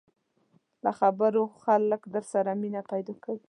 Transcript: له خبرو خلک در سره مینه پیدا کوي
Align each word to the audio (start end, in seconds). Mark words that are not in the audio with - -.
له 0.83 0.91
خبرو 0.99 1.43
خلک 1.63 2.01
در 2.13 2.23
سره 2.31 2.51
مینه 2.61 2.81
پیدا 2.91 3.13
کوي 3.23 3.39